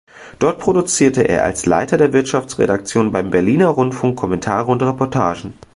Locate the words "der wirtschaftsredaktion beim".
1.95-3.29